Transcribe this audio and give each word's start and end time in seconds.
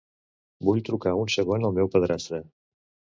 Vull 0.69 0.79
trucar 0.87 1.13
un 1.25 1.29
segon 1.33 1.67
al 1.69 1.75
meu 1.75 1.91
padrastre. 1.97 2.41